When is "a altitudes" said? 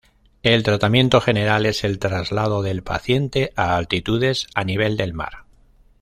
3.55-4.47